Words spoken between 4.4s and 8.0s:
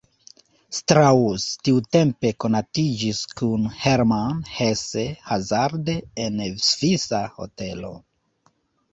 Hesse hazarde en svisa hotelo.